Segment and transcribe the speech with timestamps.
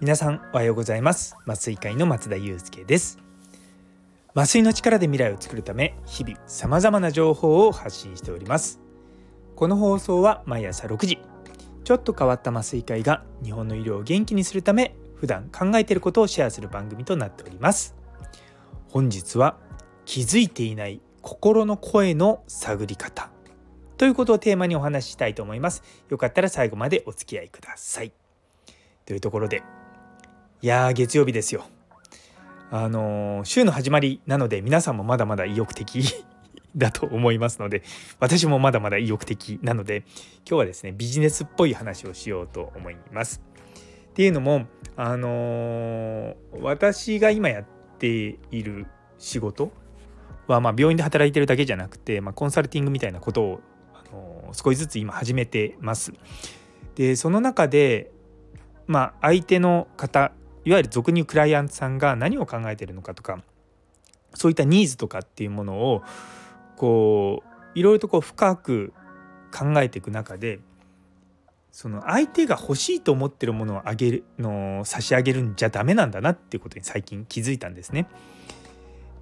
[0.00, 1.36] 皆さんおはようございます。
[1.48, 3.18] 麻酔会の松田祐介です。
[4.36, 8.78] 麻酔の力で未来を作るため日々様々な情報を発信しております。
[9.56, 11.18] この放送は毎朝6時
[11.82, 17.96] ちょっと変わった麻酔会が日本の医療を元気にするため普段考えていることをシェアする番組となっております。
[18.88, 19.56] 本日は
[20.04, 23.30] 気づいていない心の声の探り方。
[23.96, 25.82] ということをテーマにお話ししたいと思います。
[26.08, 28.12] よかったら最後までお付き合いください。
[29.04, 29.62] というところで
[30.62, 31.64] いやー月曜日ですよ。
[32.70, 36.04] あのー、週の始まりなので皆さんもまだまだ意欲的
[36.76, 37.82] だと思いますので
[38.20, 40.04] 私もまだまだ意欲的なので
[40.46, 43.42] 今日はですねビジネスっぽい話をしようと思います。
[44.10, 44.66] っていうのも
[44.96, 47.64] あのー、私が今やっ
[47.98, 48.86] ている
[49.18, 49.72] 仕事
[50.46, 53.60] は、まあ、病院で働いてるだけじゃなくて、まあ、コンサルティングみたいなことを、
[53.94, 56.12] あの、少しずつ今始めてます。
[56.94, 58.10] でその中で、
[58.86, 60.32] まあ、相手の方
[60.64, 63.42] いわゆる俗に言うクライアントさんが何を考えてるのかとか
[64.34, 66.02] そういったニーズとかっていうものを
[66.76, 68.92] こういろいろとこう深く
[69.50, 70.60] 考えていく中で
[71.72, 78.08] その相手が欲しいと思ってるものをあげるの差し上げるんじゃダメなんだなっていうことに最近気づいたんですね。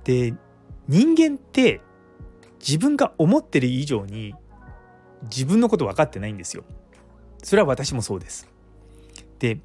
[0.04, 0.34] で
[0.88, 1.80] 人間って
[2.60, 4.34] 自分が思ってる以上に
[5.24, 6.64] 自分のこと分かってないんですよ。
[7.42, 8.48] それは私もそうです。
[9.38, 9.58] で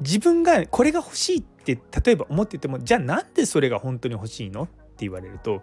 [0.00, 4.64] 自分がこれが欲しいって例えば思っててもじゃあなんでそれが本当に欲しいの？
[4.64, 5.62] って言われると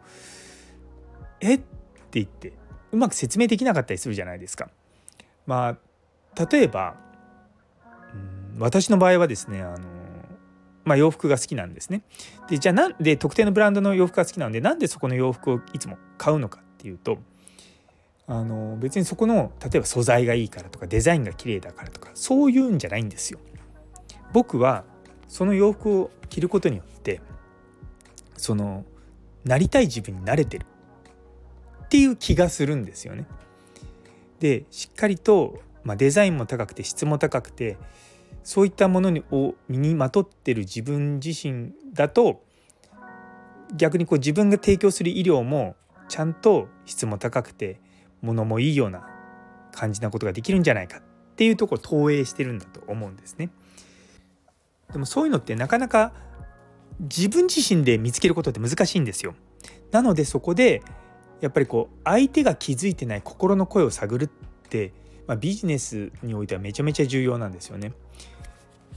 [1.41, 1.55] え？
[1.55, 1.65] って
[2.13, 2.53] 言って
[2.91, 4.69] うまく説明できなかったりするじゃないですか。
[5.45, 5.77] ま
[6.35, 6.95] あ例えば
[8.57, 9.90] 私の場合はですねあの
[10.83, 12.03] まあ、洋服が好きなんですね。
[12.49, 17.19] でじゃあなんで特定のブランドの洋服が好きなのでなんでそこの洋服をいつも買うのかっていうと
[18.27, 23.39] あの別にそこの例えば素材がいいからとかデザインが綺麗だからとかそういうんじゃないんですよ。
[24.33, 24.85] 僕は
[25.27, 27.21] その洋服を着ることによって
[28.37, 28.85] その
[29.43, 30.65] なりたい自分になれてる
[31.85, 33.25] っていう気がするんですよね。
[34.39, 37.77] でしっかりと、まあ、デザインも高くて質も高くて
[38.43, 42.43] そういったものを身にまとってる自分自身だと
[43.75, 45.75] 逆にこう自分が提供する医療も
[46.09, 47.79] ちゃんと質も高くて
[48.21, 49.07] 物もいいような
[49.71, 51.01] 感じなことができるんじゃないかっ
[51.35, 53.49] ていうところを投影してるんだと思うんですね。
[54.91, 56.11] でもそういうのってなかなか
[56.99, 59.35] 自分自身で見つけることって難しいんですよ。
[59.91, 60.83] なのでそこで
[61.39, 64.29] やっぱりこう相手が気づいてない心の声を探るっ
[64.69, 64.93] て、
[65.27, 67.93] まあ、ビジネスにおいてはめちゃめちゃ重要なんですよね。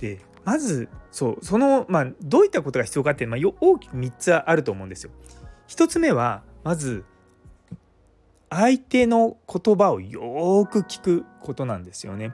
[0.00, 5.10] でまずそうその、まあ、どういったことが必要かって、まあ、大きく3つあると思うんですよ。
[5.69, 7.05] 1つ目はまず
[8.50, 12.32] 相手の言葉をよく聞くことなんですよね。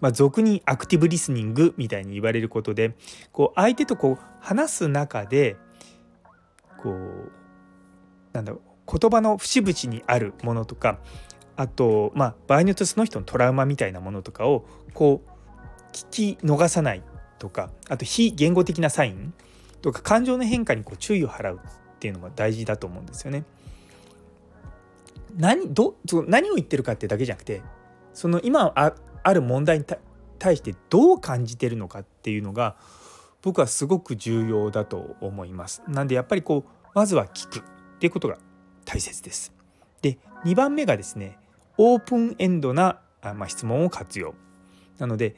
[0.00, 2.96] まあ、俗にアクティブリスニングみたいに言われることで
[3.32, 5.56] こう相手とこう話す中で
[6.82, 7.32] こう
[8.32, 10.98] なんだろう言葉の節々にあるものとか
[11.56, 15.30] あとまあ場合によってその人のトラウマみたいなものとかをこう
[15.96, 17.02] 聞き逃さない
[17.38, 19.32] とかあと非言語的なサイン
[19.80, 23.44] とか感情の変化にこう注意を払うっていうのも大事だと思うんですよね。
[25.36, 25.96] 何ど
[26.28, 27.62] 何を言ってるかってだけじゃなくて
[28.14, 29.84] その今あある問題に
[30.38, 32.76] 対してどう感じてるのかっていうのが
[33.42, 35.82] 僕はすごく重要だと思います。
[35.88, 37.62] なんでやっぱりこうまずは聞くっ
[37.98, 38.38] ていうことが
[38.84, 39.52] 大切です。
[40.02, 41.38] で2番目がですね
[41.78, 44.34] オープンエンドな、まあ、質問を活用。
[44.98, 45.36] なので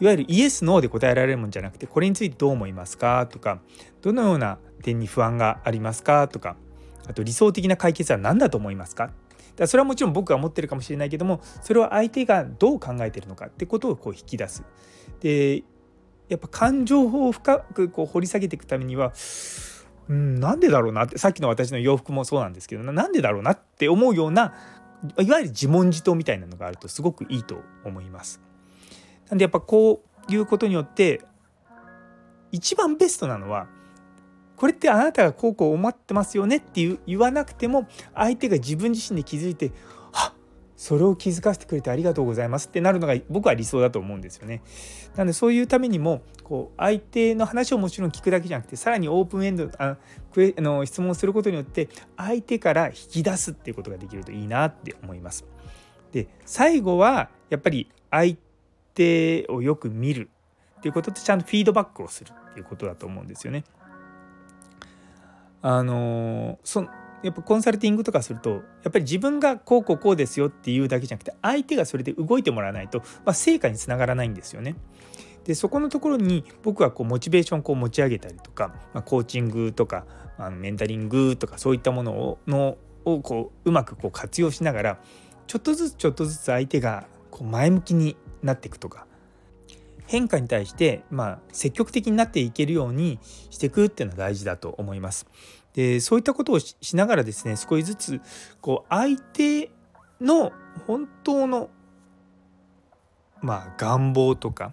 [0.00, 3.26] いわゆるイエス・ノーで答えられるもんじゃなくてこれについてどう思いますか？
[3.26, 3.60] とか
[4.02, 6.28] どのような点に不安がありますか？
[6.28, 6.56] とか
[7.08, 9.10] あと理想的な解決は何だと思いますか？
[9.56, 14.62] だそれはもちろん僕が持ってるかもしれないけどもそれを相手がどう考えてるのかってことをこう引き出す。
[15.20, 15.62] で
[16.28, 19.12] やっぱ感情を深くこう掘り下げていくためには
[20.08, 24.54] うん、なんでだろうなってさっきの私の洋服もそうなんですけどなんでだろうなって思うような
[25.18, 28.40] いわゆる自問自答みたいなのがあるとすごくいいと思います。
[29.30, 31.22] なんでやっぱこういうことによって
[32.52, 33.66] 一番ベストなのは
[34.56, 39.70] これってあなたがこうこう思ってますよねっていう言わなくても相手が自分自身で気づいて
[40.12, 40.32] あ
[40.76, 44.62] それを気づかせてくれてありがとうございますってなるのが僕は理想だと思うんですよね。
[45.14, 49.96] なのでそういうためにもこう相手の話をもちろん聞くだけじゃなくてさらにオープンエンドあ
[50.32, 55.44] クエあの質問することによって相手から引き出すっていうことができるといいなって思います。
[56.10, 58.36] で最後はやっぱり相
[58.98, 60.28] 手をよく見る
[60.78, 63.64] っていうこととちゃんとフィードバックをするっていうことだと思うんですよね。
[65.62, 66.86] あのそ
[67.22, 68.56] やっぱコンサルティングとかするとや
[68.90, 74.76] っぱり自分がこうこうこうですよっていうだけじゃなくて相手がそれで動いてもらわないと、まあ、成果につながらないんですよね。
[75.44, 80.04] でそこのところに僕はこうモチベーションをこう持ち上げたりとか、まあ、コーチングとか
[80.36, 84.98] あのメンタリングとかそういったものをのをこううまくこう活用しながら
[85.46, 89.06] ちょっとずつちょっとずつ相手がこう前向きになっていくとか
[90.06, 93.18] 変化に対して、まあ、積極的になっていけるように
[93.50, 95.26] していくっていうのは大事だと思います。
[95.74, 98.20] でそういったことをしながらですね少しずつ
[98.60, 99.70] こう相手
[100.20, 100.50] の
[100.86, 101.68] 本当の
[103.42, 104.72] まあ願望とか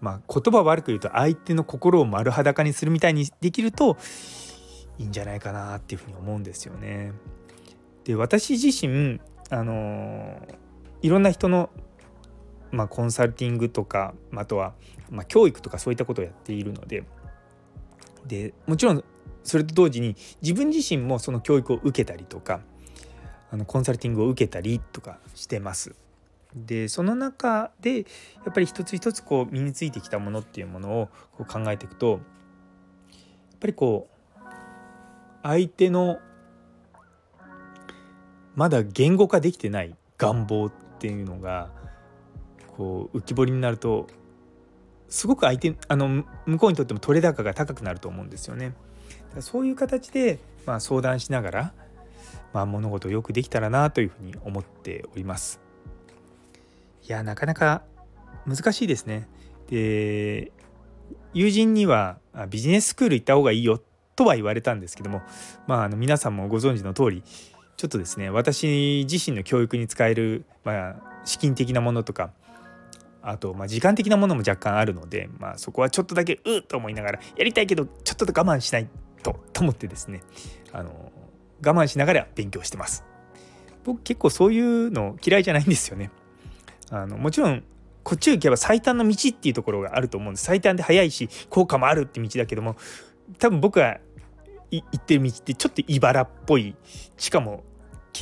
[0.00, 3.96] まあ、言葉悪く言うと相手の心を丸裸にするみたいにできると
[4.98, 7.12] いいんじゃないかなっていうふうに思うんですよね。
[8.04, 9.20] で私自身
[9.50, 10.40] あの
[11.02, 11.70] いろんな人の、
[12.70, 14.74] まあ、コンサルティングとかあとは、
[15.10, 17.04] まあ、教育とかそういったことをやっているので
[18.26, 19.04] でもちろん
[19.42, 22.60] それと同時に自分自身もその教育を受けたりとか
[23.50, 25.94] あのコンサルティングを受けたりとかしてます。
[26.54, 28.04] でその中でや
[28.50, 32.20] っぱり一つ一つこう身についてきたものっていうものをこう考えていくとやっ
[33.60, 34.18] ぱりこう
[35.42, 36.18] 相手の
[38.54, 41.70] まだ言語化できてない願望っていうのが
[42.78, 44.06] こう浮き彫りになると
[45.08, 48.72] すごく相手あの向こうにとっても取れ高が高くなると思うんですよね。
[49.40, 51.72] そういう形で、まあ、相談しながら、
[52.52, 55.60] まあ、物事をよくできたらなというふうに思っております。
[57.06, 57.82] いやなかなか
[58.46, 59.28] 難しいですね。
[59.68, 60.52] で
[61.34, 63.82] 友人にはビジネススクール行った方がいいよ
[64.14, 65.22] とは言われたんですけども
[65.66, 67.22] まああの皆さんもご存知の通り
[67.76, 72.32] ちょっとですね私自身の教育に使える、まあ、資金的なものとか
[73.30, 78.88] あと、まあ、時間的なものも若干あるので、まあ、そこはちょっとだけうっと思いながらやりたいけどちょっと我慢しない
[79.22, 80.22] とと思ってですね
[80.72, 81.12] あの
[81.64, 83.04] 我慢しながら勉強してます。
[83.84, 86.10] 僕結構そういうの嫌いじゃないんですよね。
[86.90, 87.62] あのもちろん
[88.02, 92.76] こっちを行けば最短の道っていうところがあると思うんです最短で速いし効果もあるって道だけども
[93.38, 93.98] 多分僕が
[94.70, 96.74] 行ってる道ってちょっと茨っぽい
[97.18, 97.64] しかも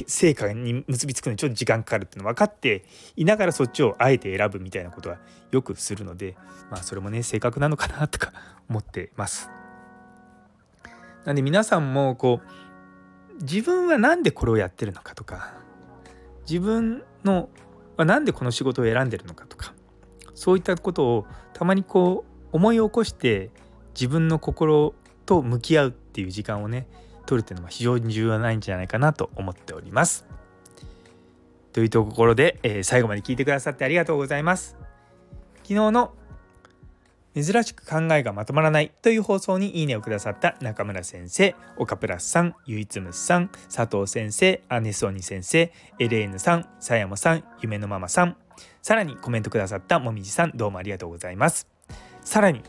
[0.06, 2.84] 成果に結びつくのにちょっと時間かかるっていうの分かって
[3.16, 5.18] いながらそっちをあえて選ぶみたいなことは
[5.50, 6.36] よくするので
[6.70, 8.32] まあそれもね性格なのかなとか
[8.68, 9.50] 思ってます。
[11.24, 15.54] なんで皆さんもこう自分は何でこれをやってるのかとか
[16.48, 17.48] 自分の
[17.96, 19.74] まあ、なんでこの仕事を選んでるのかとか
[20.34, 23.50] そういったことをたまにこう思い起こして
[23.94, 24.94] 自分の心
[25.24, 26.86] と向き合うっていう時間をね
[27.26, 30.26] 取るっていうのは非常に重要ないんじゃないかなと思っております。
[31.72, 34.76] というところで、えー、最後まで聞いてくださってありがとうございます。
[35.56, 36.14] 昨日の
[37.34, 48.38] 珍しく考えがまとまらないという放送にいいねをくださった中村先生、岡プラスさん、ゆいつむさん、佐藤先生、アネソニ先生、エレーヌさん、さやもさん、夢のママさん、
[48.80, 51.68] さらにコメントくださったもみじさん、どうもありがとうございます。
[52.22, 52.62] さらに、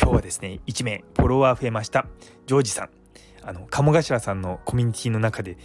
[0.00, 2.06] 今日はですね、1名フォロワー増えました、
[2.46, 2.97] ジョージさん。
[3.42, 5.56] あの、鴨頭さんのコミュニティの中で、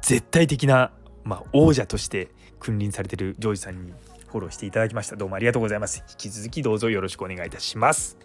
[0.00, 0.92] 絶対的な、
[1.24, 3.92] まあ、王者として君臨されてるジョージさんに
[4.28, 5.16] フォローしていただきました。
[5.16, 6.04] どうもありがとうございます。
[6.08, 8.16] 引き続きどうぞよろしくお願いいたします。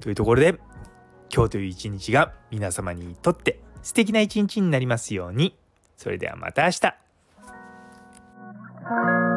[0.00, 0.58] というところで
[1.34, 5.56] 今日という一日が皆様にとって素敵な一日になりますように。
[5.96, 9.31] それではまた明日。